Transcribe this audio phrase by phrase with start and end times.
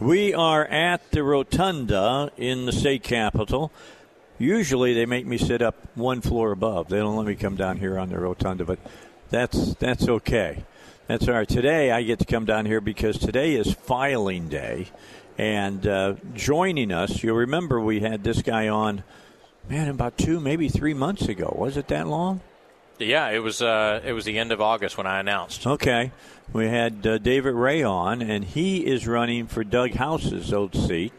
[0.00, 3.72] We are at the Rotunda in the state capitol.
[4.38, 6.90] Usually they make me sit up one floor above.
[6.90, 8.78] They don't let me come down here on the Rotunda, but
[9.30, 10.64] that's that's okay.
[11.06, 11.48] That's all right.
[11.48, 14.88] Today I get to come down here because today is filing day,
[15.38, 19.02] and uh, joining us, you'll remember we had this guy on,
[19.66, 21.54] man, about two, maybe three months ago.
[21.58, 22.42] Was it that long?
[22.98, 23.62] Yeah, it was.
[23.62, 25.66] Uh, it was the end of August when I announced.
[25.66, 26.12] Okay,
[26.52, 31.12] we had uh, David Ray on, and he is running for Doug House's old seat,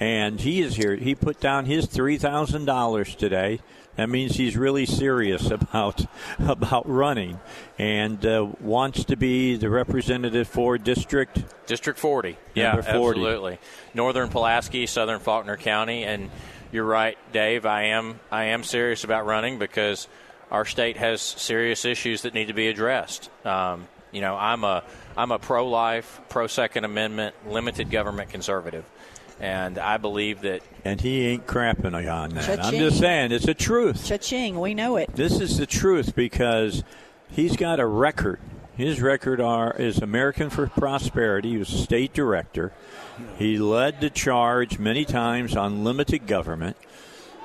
[0.00, 0.96] and he is here.
[0.96, 3.60] He put down his three thousand dollars today.
[3.96, 6.04] That means he's really serious about
[6.38, 7.38] about running,
[7.78, 12.36] and uh, wants to be the representative for District District 40.
[12.54, 12.88] Yeah, 40.
[12.88, 13.58] absolutely.
[13.94, 16.30] Northern Pulaski, Southern Faulkner County, and
[16.72, 17.66] you're right, Dave.
[17.66, 20.08] I am I am serious about running because
[20.54, 23.28] our state has serious issues that need to be addressed.
[23.44, 24.84] Um, you know, I'm a
[25.16, 28.84] I'm a pro-life, pro-Second Amendment, limited government conservative,
[29.40, 30.62] and I believe that.
[30.84, 32.46] And he ain't crapping on that.
[32.46, 32.60] Cha-ching.
[32.60, 34.06] I'm just saying, it's the truth.
[34.06, 35.10] Cha-ching, we know it.
[35.14, 36.84] This is the truth because
[37.28, 38.38] he's got a record.
[38.76, 41.50] His record are is American for Prosperity.
[41.50, 42.72] He was a state director.
[43.38, 46.76] He led the charge many times on limited government.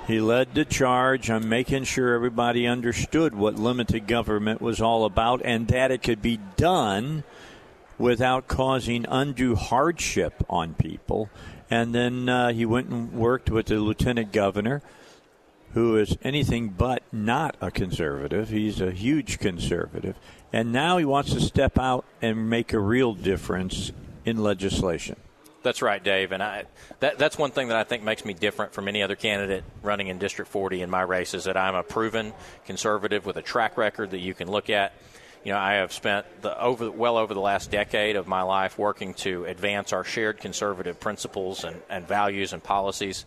[0.09, 5.39] He led the charge on making sure everybody understood what limited government was all about
[5.45, 7.23] and that it could be done
[7.99, 11.29] without causing undue hardship on people.
[11.69, 14.81] And then uh, he went and worked with the lieutenant governor,
[15.75, 18.49] who is anything but not a conservative.
[18.49, 20.15] He's a huge conservative.
[20.51, 23.91] And now he wants to step out and make a real difference
[24.25, 25.17] in legislation.
[25.61, 26.31] That's right, Dave.
[26.31, 26.65] And I,
[26.99, 30.07] that, that's one thing that I think makes me different from any other candidate running
[30.07, 32.33] in District 40 in my race is that I'm a proven
[32.65, 34.93] conservative with a track record that you can look at.
[35.43, 38.77] You know, I have spent the over well over the last decade of my life
[38.77, 43.25] working to advance our shared conservative principles and, and values and policies.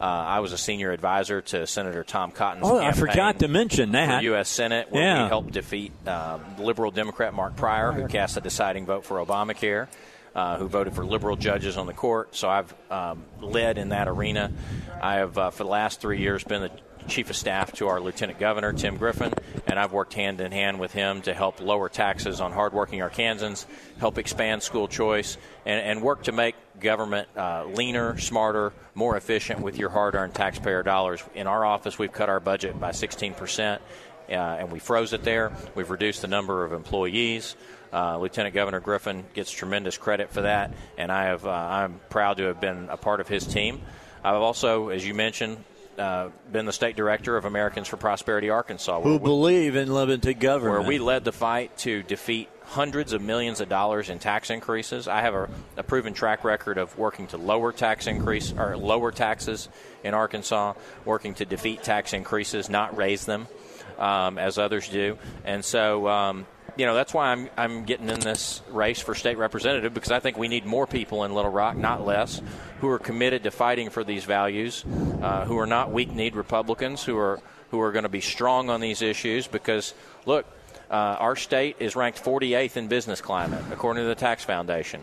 [0.00, 2.64] Uh, I was a senior advisor to Senator Tom Cotton's.
[2.64, 4.22] Oh, I forgot to mention that.
[4.22, 4.48] U.S.
[4.48, 5.22] Senate, where yeah.
[5.24, 9.88] we helped defeat um, liberal Democrat Mark Pryor, who cast the deciding vote for Obamacare
[10.34, 12.34] uh, who voted for liberal judges on the court.
[12.34, 14.52] So I've um, led in that arena.
[15.00, 16.70] I have, uh, for the last three years, been the
[17.08, 19.32] chief of staff to our lieutenant governor, Tim Griffin,
[19.66, 23.64] and I've worked hand in hand with him to help lower taxes on hardworking Arkansans,
[23.98, 29.60] help expand school choice, and, and work to make government uh, leaner, smarter, more efficient
[29.60, 31.22] with your hard earned taxpayer dollars.
[31.34, 33.82] In our office, we've cut our budget by 16 percent.
[34.28, 35.52] Uh, and we froze it there.
[35.74, 37.56] We've reduced the number of employees.
[37.92, 42.36] Uh, Lieutenant Governor Griffin gets tremendous credit for that, and I have uh, I'm proud
[42.36, 43.80] to have been a part of his team.
[44.22, 45.64] I've also, as you mentioned,
[45.98, 50.38] uh, been the state director of Americans for Prosperity Arkansas, who we, believe in limited
[50.38, 54.50] government, where we led the fight to defeat hundreds of millions of dollars in tax
[54.50, 55.08] increases.
[55.08, 59.10] I have a, a, proven track record of working to lower tax increase or lower
[59.10, 59.68] taxes
[60.04, 60.74] in Arkansas,
[61.04, 63.48] working to defeat tax increases, not raise them,
[63.98, 66.08] um, as others do, and so.
[66.08, 70.12] Um, you know that's why I'm I'm getting in this race for state representative because
[70.12, 72.40] I think we need more people in Little Rock, not less,
[72.80, 74.84] who are committed to fighting for these values,
[75.20, 77.40] uh, who are not weak-kneed Republicans, who are
[77.72, 79.48] who are going to be strong on these issues.
[79.48, 79.92] Because
[80.24, 80.46] look,
[80.88, 85.02] uh, our state is ranked 48th in business climate according to the Tax Foundation.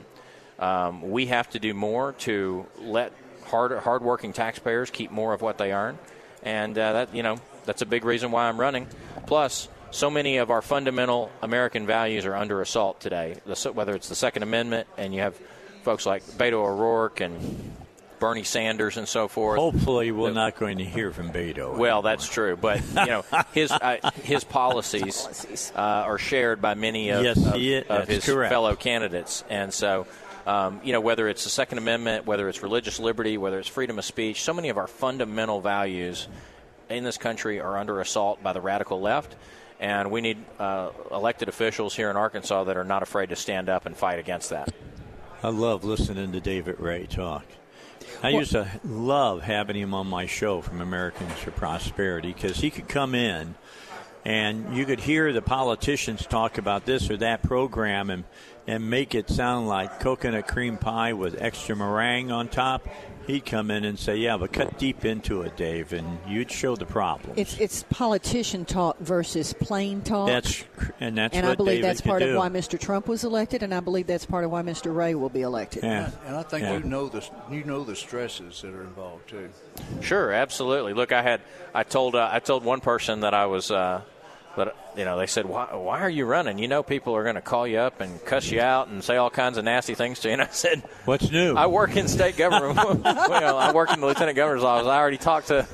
[0.57, 3.11] Um, we have to do more to let
[3.47, 5.99] hard hardworking taxpayers keep more of what they earn,
[6.41, 8.87] and uh, that you know that's a big reason why I'm running.
[9.27, 13.37] Plus so many of our fundamental American values are under assault today.
[13.73, 15.35] Whether it's the Second Amendment, and you have
[15.83, 17.75] folks like Beto O'Rourke and
[18.19, 19.59] Bernie Sanders and so forth.
[19.59, 21.77] Hopefully, we're not going to hear from Beto.
[21.77, 27.09] Well, that's true, but you know his uh, his policies uh, are shared by many
[27.09, 27.55] of, yes, of,
[27.89, 28.51] of his correct.
[28.51, 30.07] fellow candidates, and so.
[30.47, 33.97] Um, you know, whether it's the Second Amendment, whether it's religious liberty, whether it's freedom
[33.97, 36.27] of speech, so many of our fundamental values
[36.89, 39.35] in this country are under assault by the radical left
[39.79, 43.69] and we need uh, elected officials here in Arkansas that are not afraid to stand
[43.69, 44.73] up and fight against that.
[45.43, 47.45] I love listening to David Ray talk.
[48.23, 52.69] I used to love having him on my show from Americans for Prosperity because he
[52.69, 53.55] could come in
[54.23, 58.23] and you could hear the politicians talk about this or that program and
[58.67, 62.87] and make it sound like coconut cream pie with extra meringue on top
[63.27, 66.75] he'd come in and say, "Yeah, but cut deep into it, Dave," and you'd show
[66.75, 67.33] the problem.
[67.35, 70.27] It's it's politician talk versus plain talk.
[70.27, 70.63] That's
[70.99, 72.31] and that's and I believe David that's part do.
[72.31, 72.79] of why Mr.
[72.79, 74.95] Trump was elected, and I believe that's part of why Mr.
[74.95, 75.83] Ray will be elected.
[75.83, 76.11] Yeah.
[76.25, 76.77] and I think Yeah.
[76.77, 79.49] you know the you know the stresses that are involved too.
[80.01, 80.93] Sure, absolutely.
[80.93, 81.41] Look, I had
[81.73, 84.01] I told uh, I told one person that I was uh,
[84.55, 85.75] but you know, they said, "Why?
[85.75, 86.57] Why are you running?
[86.57, 89.17] You know, people are going to call you up and cuss you out and say
[89.17, 91.55] all kinds of nasty things to you." And I said, "What's new?
[91.55, 92.75] I work in state government.
[93.03, 94.87] well, I work in the lieutenant governor's office.
[94.87, 95.67] I already talked to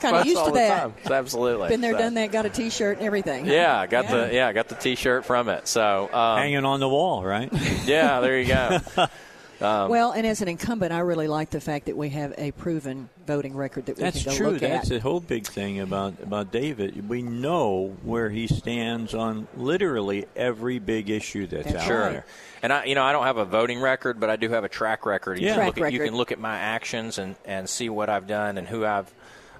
[0.00, 0.92] kind of used to that.
[1.10, 1.98] Absolutely, been there, so.
[1.98, 2.32] done that.
[2.32, 3.46] Got a T-shirt and everything.
[3.46, 4.10] Yeah, got yeah.
[4.10, 5.66] the yeah, got the T-shirt from it.
[5.66, 7.52] So um, hanging on the wall, right?
[7.84, 8.78] Yeah, there you go.
[9.60, 12.52] Um, well, and as an incumbent, I really like the fact that we have a
[12.52, 14.50] proven voting record that we that's can go true.
[14.50, 14.94] look that's at.
[14.94, 17.08] the whole big thing about about David.
[17.08, 22.12] We know where he stands on literally every big issue that's, that's out right.
[22.12, 22.26] there.
[22.62, 24.68] And I, you know, I don't have a voting record, but I do have a
[24.68, 25.40] track record.
[25.40, 25.54] You, yeah.
[25.54, 25.94] can, track look at, record.
[25.94, 29.12] you can look at my actions and, and see what I've done and who I've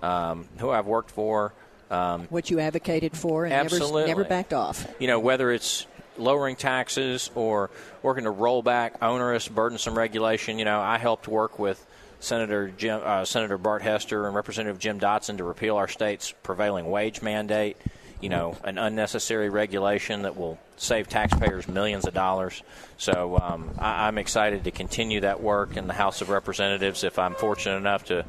[0.03, 1.53] um, who I've worked for.
[1.91, 4.03] Um, what you advocated for and absolutely.
[4.03, 4.87] never, never backed off.
[4.99, 5.87] You know, whether it's
[6.19, 7.71] lowering taxes or
[8.03, 10.59] working to roll back onerous, burdensome regulation.
[10.59, 11.85] You know, I helped work with
[12.21, 16.91] Senator Jim, uh, Senator Bart Hester and Representative Jim Dotson to repeal our state's prevailing
[16.91, 17.77] wage mandate.
[18.21, 22.63] You know, an unnecessary regulation that will save taxpayers millions of dollars.
[22.97, 27.19] So um, I, I'm excited to continue that work in the House of Representatives if
[27.19, 28.25] I'm fortunate enough to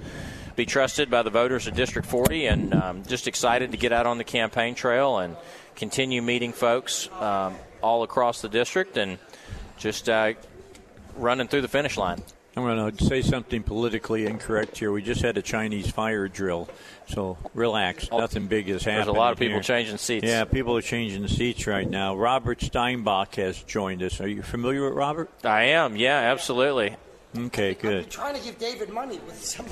[0.56, 4.06] be trusted by the voters of District 40, and um, just excited to get out
[4.06, 5.38] on the campaign trail and
[5.75, 9.18] continue meeting folks um, all across the district and
[9.78, 10.34] just uh,
[11.16, 12.22] running through the finish line.
[12.58, 14.92] I'm going to say something politically incorrect here.
[14.92, 16.68] We just had a Chinese fire drill,
[17.08, 18.10] so relax.
[18.12, 18.96] Oh, Nothing big is happening.
[19.06, 19.64] There's a lot of people here.
[19.64, 20.26] changing seats.
[20.26, 22.18] Yeah, people are changing seats right now.
[22.18, 24.20] Robert Steinbuch has joined us.
[24.20, 25.30] Are you familiar with Robert?
[25.44, 25.96] I am.
[25.96, 26.98] Yeah, absolutely.
[27.38, 28.06] Okay, good.
[28.06, 29.68] I'm trying to give David money with some.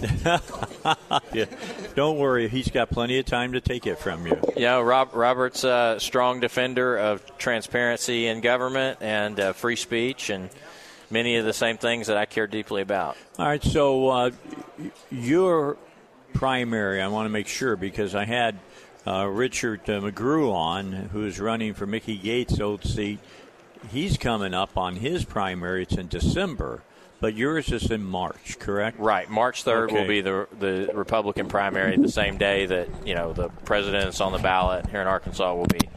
[1.34, 1.46] yeah.
[1.96, 4.40] Don't worry, he's got plenty of time to take it from you.
[4.56, 10.50] Yeah, Rob, Robert's a strong defender of transparency in government and uh, free speech, and
[11.10, 13.18] many of the same things that I care deeply about.
[13.40, 14.32] All right, so uh,
[15.10, 15.78] your
[16.34, 18.60] primary, I want to make sure because I had
[19.08, 23.20] uh, Richard uh, McGrew on, who's running for Mickey Gates' old seat.
[23.90, 25.84] He's coming up on his primary.
[25.84, 26.84] It's in December.
[27.20, 29.00] But yours is in March, correct?
[29.00, 29.30] Right.
[29.30, 30.00] March 3rd okay.
[30.00, 31.98] will be the the Republican primary.
[31.98, 35.66] The same day that you know the president's on the ballot here in Arkansas will
[35.66, 35.90] be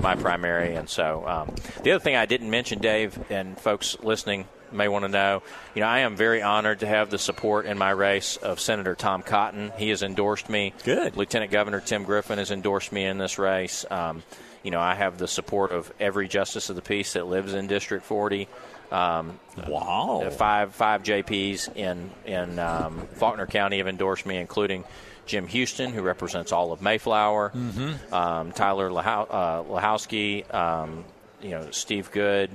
[0.00, 0.74] my primary.
[0.74, 5.04] And so um, the other thing I didn't mention, Dave, and folks listening may want
[5.04, 5.42] to know,
[5.74, 8.94] you know, I am very honored to have the support in my race of Senator
[8.94, 9.72] Tom Cotton.
[9.78, 10.74] He has endorsed me.
[10.84, 11.16] Good.
[11.16, 13.84] Lieutenant Governor Tim Griffin has endorsed me in this race.
[13.90, 14.22] Um,
[14.62, 17.68] you know, I have the support of every justice of the peace that lives in
[17.68, 18.48] District 40.
[18.92, 20.28] Um, wow.
[20.30, 24.84] Five five JPs in in um, Faulkner County have endorsed me, including
[25.26, 28.14] Jim Houston, who represents all of Mayflower, mm-hmm.
[28.14, 31.04] um, Tyler Lahow- uh, Lahowski, um,
[31.42, 32.50] you know Steve Good,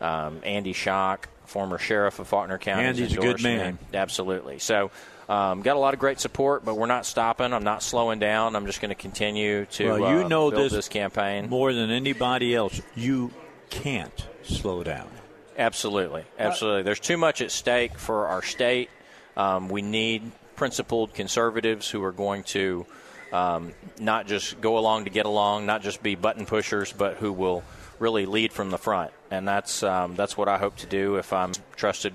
[0.00, 2.84] um, Andy Shock, former sheriff of Faulkner County.
[2.84, 3.74] Andy's a good man.
[3.74, 3.98] Me.
[3.98, 4.58] Absolutely.
[4.58, 4.90] So.
[5.28, 7.52] Um, got a lot of great support, but we're not stopping.
[7.52, 8.56] I'm not slowing down.
[8.56, 11.74] I'm just going to continue to well, you uh, know build this, this campaign more
[11.74, 12.80] than anybody else.
[12.96, 13.30] You
[13.68, 15.10] can't slow down.
[15.58, 16.82] Absolutely, absolutely.
[16.82, 18.90] There's too much at stake for our state.
[19.36, 22.86] Um, we need principled conservatives who are going to
[23.32, 27.32] um, not just go along to get along, not just be button pushers, but who
[27.32, 27.64] will
[27.98, 29.10] really lead from the front.
[29.30, 32.14] And that's um, that's what I hope to do if I'm trusted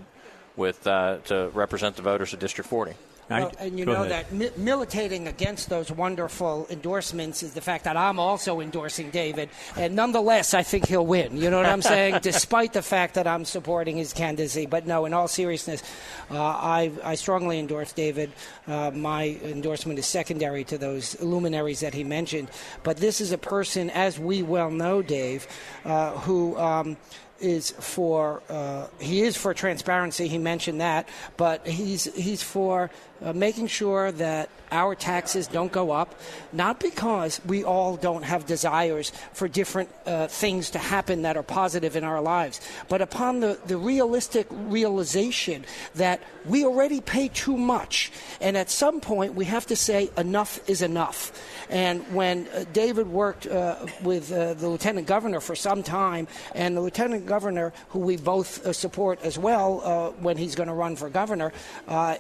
[0.56, 2.94] with uh, to represent the voters of District 40.
[3.29, 4.11] Well, and you know ahead.
[4.11, 9.49] that mi- militating against those wonderful endorsements is the fact that I'm also endorsing David,
[9.75, 11.37] and nonetheless, I think he'll win.
[11.37, 12.19] You know what I'm saying?
[12.21, 15.83] Despite the fact that I'm supporting his candidacy, but no, in all seriousness,
[16.31, 18.31] uh, I, I strongly endorse David.
[18.68, 22.49] Uh, my endorsement is secondary to those luminaries that he mentioned,
[22.83, 25.47] but this is a person, as we well know, Dave,
[25.85, 26.57] uh, who.
[26.57, 26.97] Um,
[27.44, 30.27] is for uh, he is for transparency.
[30.27, 32.89] He mentioned that, but he's he's for
[33.23, 36.15] uh, making sure that our taxes don't go up,
[36.51, 41.44] not because we all don't have desires for different uh, things to happen that are
[41.44, 45.63] positive in our lives, but upon the, the realistic realization
[45.94, 48.11] that we already pay too much,
[48.42, 51.31] and at some point we have to say enough is enough.
[51.69, 56.75] And when uh, David worked uh, with uh, the lieutenant governor for some time, and
[56.75, 60.73] the lieutenant governor, who we both uh, support as well uh, when he's going to
[60.73, 61.53] run for governor,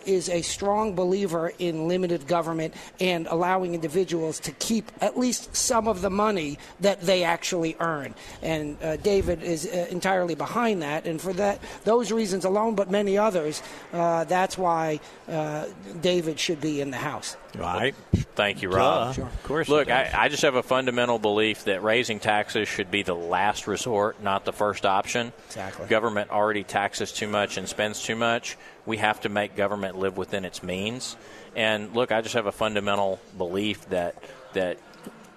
[0.05, 5.87] is a strong believer in limited government and allowing individuals to keep at least some
[5.87, 8.15] of the money that they actually earn.
[8.41, 12.89] And uh, David is uh, entirely behind that, and for that those reasons alone, but
[12.89, 15.65] many others, uh, that's why uh,
[16.01, 17.37] David should be in the House.
[17.57, 17.93] Right.
[18.35, 19.15] Thank you, Rob.
[19.15, 19.23] Duh.
[19.23, 19.69] Of course.
[19.69, 19.89] Look.
[19.89, 24.21] I, I just have a fundamental belief that raising taxes should be the last resort,
[24.23, 25.31] not the first option.
[25.47, 25.87] Exactly.
[25.87, 28.57] Government already taxes too much and spends too much.
[28.85, 31.15] We have to make government live within its means.
[31.55, 34.15] And look, I just have a fundamental belief that
[34.53, 34.77] that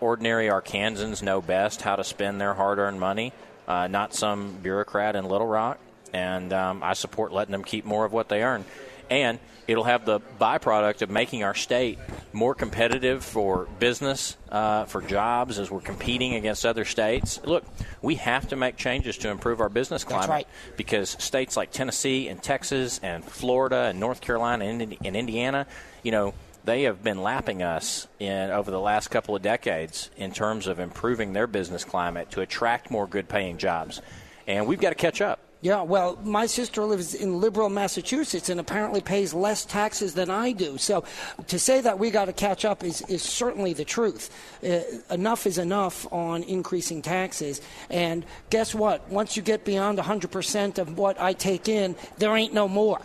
[0.00, 3.33] ordinary Arkansans know best how to spend their hard-earned money,
[3.67, 5.79] uh, not some bureaucrat in Little Rock.
[6.12, 8.65] And um, I support letting them keep more of what they earn.
[9.10, 11.98] And it'll have the byproduct of making our state
[12.32, 17.40] more competitive for business, uh, for jobs, as we're competing against other states.
[17.44, 17.64] Look,
[18.02, 20.48] we have to make changes to improve our business climate right.
[20.76, 25.66] because states like Tennessee and Texas and Florida and North Carolina and, and Indiana,
[26.02, 26.34] you know,
[26.64, 30.80] they have been lapping us in over the last couple of decades in terms of
[30.80, 34.02] improving their business climate to attract more good paying jobs.
[34.48, 35.38] And we've got to catch up.
[35.66, 40.52] Yeah, well, my sister lives in liberal Massachusetts and apparently pays less taxes than I
[40.52, 40.78] do.
[40.78, 41.02] So
[41.49, 44.30] to say that we got to catch up is, is certainly the truth.
[44.62, 44.82] Uh,
[45.12, 47.61] enough is enough on increasing taxes.
[47.90, 49.08] And guess what?
[49.11, 53.00] Once you get beyond 100% of what I take in, there ain't no more.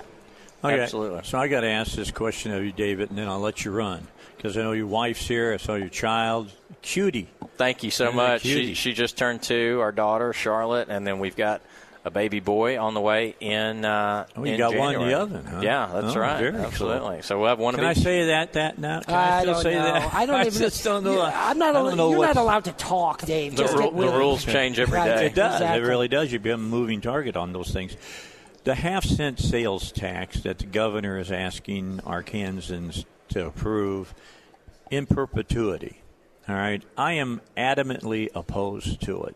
[0.64, 0.80] Okay.
[0.82, 1.22] Absolutely.
[1.24, 3.72] So I got to ask this question of you, David, and then I'll let you
[3.72, 4.06] run
[4.38, 5.52] because I know your wife's here.
[5.52, 6.52] I saw your child,
[6.84, 7.28] cutie.
[7.58, 8.42] Thank you so Yeah, much.
[8.44, 11.64] She, she just turned two, our daughter, Charlotte, and then we've got
[12.04, 13.86] a baby boy on the way in.
[13.86, 15.62] Uh, Oh, you in got one in the oven, huh?
[15.62, 16.40] Yeah, that's Oh, right.
[16.40, 16.62] very cool.
[16.66, 17.22] Absolutely.
[17.22, 18.04] So we'll have one Can I of each.
[18.04, 19.02] say that that now?
[19.02, 19.84] Can I, I still don't say know.
[19.84, 20.14] that?
[20.14, 20.54] I don't I even.
[20.60, 21.18] just don't know.
[21.18, 21.70] Yeah, I'm not.
[21.76, 23.56] I don't al- know you're not allowed to talk, Dave.
[23.56, 25.16] The, Just ru- the rules change every Right.
[25.16, 25.26] day.
[25.28, 25.56] It does.
[25.62, 25.82] Exactly.
[25.84, 26.32] It really does.
[26.32, 27.96] You become a moving target on those things.
[28.64, 34.14] The half cent sales tax that the governor is asking Arkansans to approve
[34.90, 36.02] in perpetuity.
[36.50, 36.84] All right.
[36.98, 39.36] I am adamantly opposed to it.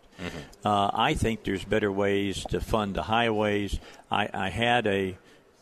[0.64, 3.80] Uh, I think there's better ways to fund the highways.
[4.10, 5.18] I, I had a.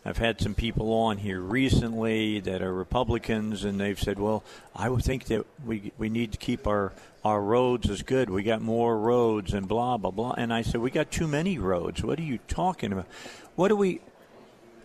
[0.06, 4.44] I've had some people on here recently that are Republicans, and they've said, "Well,
[4.76, 6.92] I would think that we we need to keep our
[7.24, 8.30] our roads as good.
[8.30, 11.58] We got more roads, and blah blah blah." And I said, "We got too many
[11.58, 12.04] roads.
[12.04, 13.08] What are you talking about?
[13.56, 14.02] What do we?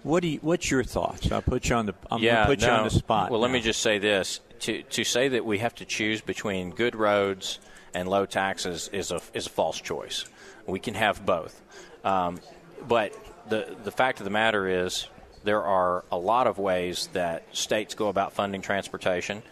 [0.05, 1.31] What do you, What's your thoughts?
[1.33, 1.95] I'll put you on the.
[2.11, 2.77] I'm yeah, gonna put you no.
[2.77, 3.31] on the spot.
[3.31, 6.71] Well, let me just say this: to to say that we have to choose between
[6.71, 7.59] good roads
[7.95, 10.25] and low taxes is a is a false choice.
[10.67, 11.61] We can have both,
[12.05, 12.41] um,
[12.87, 13.15] but
[13.49, 15.09] the the fact of the matter is
[15.45, 19.43] there are a lot of ways that states go about funding transportation.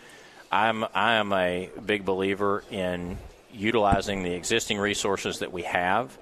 [0.53, 3.19] I'm I am a big believer in
[3.53, 6.17] utilizing the existing resources that we have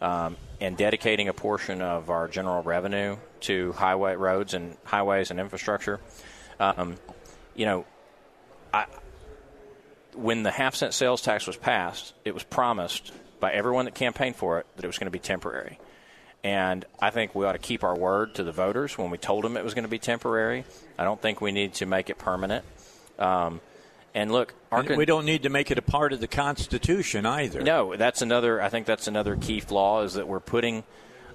[0.00, 5.40] um, and dedicating a portion of our general revenue to highway roads and highways and
[5.40, 6.00] infrastructure.
[6.60, 6.96] Um,
[7.54, 7.84] you know,
[8.74, 8.86] I,
[10.14, 14.36] when the half cent sales tax was passed, it was promised by everyone that campaigned
[14.36, 15.78] for it that it was going to be temporary.
[16.42, 19.44] And I think we ought to keep our word to the voters when we told
[19.44, 20.64] them it was going to be temporary.
[20.98, 22.64] I don't think we need to make it permanent.
[23.18, 23.60] Um,
[24.14, 24.54] and look,
[24.90, 27.62] And we don't need to make it a part of the Constitution either.
[27.62, 28.60] no, that's another.
[28.60, 30.84] I think that's another key flaw is that we're putting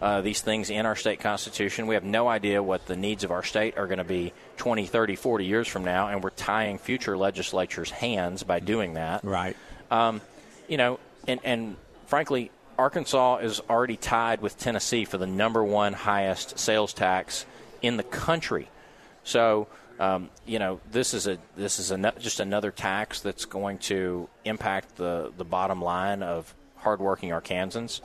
[0.01, 1.87] uh, these things in our state constitution.
[1.87, 4.85] We have no idea what the needs of our state are going to be 20,
[4.85, 9.23] 30, 40 years from now, and we're tying future legislatures' hands by doing that.
[9.23, 9.55] Right.
[9.91, 10.21] Um,
[10.67, 11.75] you know, and, and
[12.07, 17.45] frankly, Arkansas is already tied with Tennessee for the number one highest sales tax
[17.81, 18.69] in the country.
[19.25, 19.67] So,
[19.99, 24.29] um, you know, this is a this is a, just another tax that's going to
[24.45, 27.99] impact the the bottom line of hardworking Arkansans.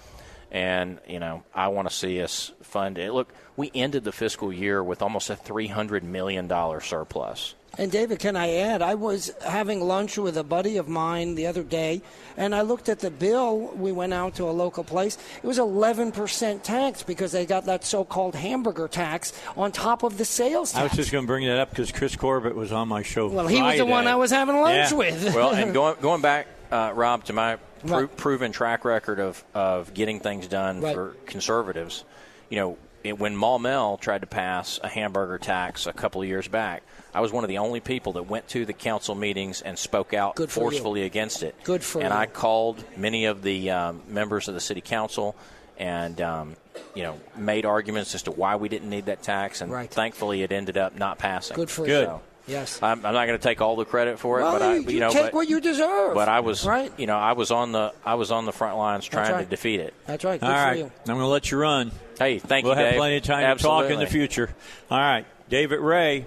[0.55, 3.13] And you know, I want to see us fund it.
[3.13, 7.57] Look, we ended the fiscal year with almost a three hundred million dollar surplus.
[7.77, 8.83] And David, can I add?
[8.83, 12.03] I was having lunch with a buddy of mine the other day,
[12.37, 13.73] and I looked at the bill.
[13.75, 15.19] We went out to a local place.
[15.43, 20.25] It was 11% tax because they got that so-called hamburger tax on top of the
[20.25, 20.81] sales tax.
[20.81, 23.27] I was just going to bring that up because Chris Corbett was on my show.
[23.27, 24.97] well, he was the one I was having lunch Yeah.
[24.97, 25.35] with.
[25.35, 28.17] well, and going going back, uh, Rob, to my pro- Right.
[28.17, 30.95] proven track record of of getting things done Right.
[30.95, 32.05] for conservatives,
[32.49, 36.49] you know, it, when Maumelle tried to pass a hamburger tax a couple of years
[36.49, 39.79] back, I was one of the only people that went to the council meetings and
[39.79, 40.71] spoke out Good for you.
[40.71, 41.55] forcefully against it.
[41.65, 42.19] Good for and you.
[42.19, 45.37] I called many of the um, members of the city council
[45.77, 46.57] and um,
[46.95, 49.91] you know made arguments as to why we didn't need that tax, and Right.
[49.91, 51.57] thankfully it ended up not passing.
[51.57, 52.09] Good for Good.
[52.09, 52.21] you.
[52.47, 52.79] Yes.
[52.83, 54.91] I'm, I'm not going to take all the credit for it, well, but I, you,
[54.91, 56.15] you know, take but, what you deserve.
[56.15, 56.93] but I was, right.
[56.99, 59.45] you know, I was on the I was on the front lines trying right.
[59.45, 59.95] to defeat it.
[60.07, 60.39] That's right.
[60.39, 60.85] Good All for you.
[60.85, 61.91] I'm going to let you run.
[62.19, 62.69] Hey, thank you.
[62.69, 62.99] We'll have Dave.
[62.99, 63.83] plenty of time Absolutely.
[63.83, 64.51] to talk in the future.
[64.91, 65.25] All right.
[65.49, 66.27] David Ray,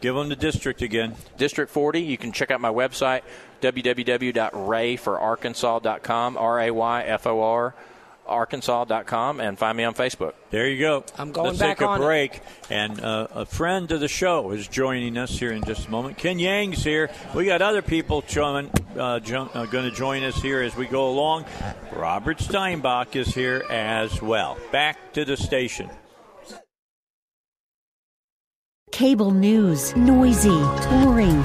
[0.00, 1.16] give them the district again.
[1.36, 2.02] District 40.
[2.02, 3.22] You can check out my website
[3.60, 7.74] www.rayforarkansas.com, R A Y F O R
[8.28, 10.34] arkansas.com and find me on Facebook.
[10.50, 11.04] There you go.
[11.16, 12.04] I'm going Let's back take a on it.
[12.04, 12.40] break.
[12.70, 16.18] And uh, a friend of the show is joining us here in just a moment.
[16.18, 17.10] Ken Yang's here.
[17.34, 20.86] We got other people join, uh, jo- uh, going to join us here as we
[20.86, 21.44] go along.
[21.92, 24.56] Robert Steinbuch is here as well.
[24.72, 25.90] Back to the station.
[28.90, 30.48] Cable news, noisy,
[30.82, 31.44] touring,